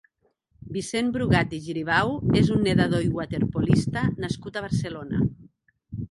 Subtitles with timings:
[0.75, 5.21] Vicenç Brugat i Giribau és un nedador i waterpolista nascut a Barcelona.